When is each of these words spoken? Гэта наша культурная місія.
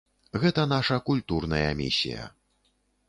Гэта 0.43 0.63
наша 0.71 0.97
культурная 1.09 1.69
місія. 1.83 2.29